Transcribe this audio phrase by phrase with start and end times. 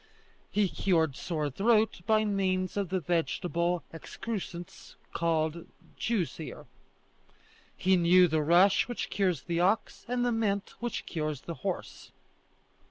[0.49, 6.65] He cured sore throat by means of the vegetable excrescence called Jew's ear.
[7.77, 12.11] He knew the rush which cures the ox and the mint which cures the horse.